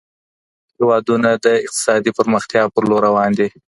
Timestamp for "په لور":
2.73-3.01